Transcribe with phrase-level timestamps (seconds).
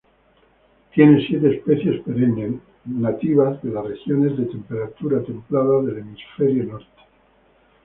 [0.95, 2.53] Tiene siete especies perennes
[2.85, 6.87] nativas de las regiones de temperatura templada del hemisferio norte.